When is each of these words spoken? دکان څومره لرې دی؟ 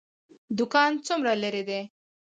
دکان 0.57 0.91
څومره 1.05 1.31
لرې 1.43 1.63
دی؟ 1.69 1.81